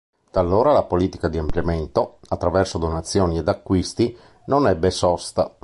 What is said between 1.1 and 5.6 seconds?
di ampliamento, attraverso donazioni ed acquisti, non ebbe sosta.